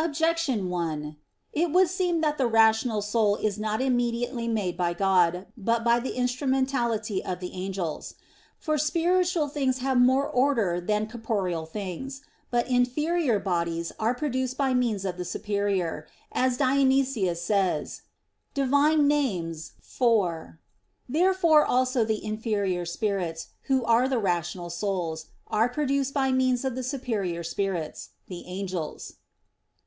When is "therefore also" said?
21.08-22.04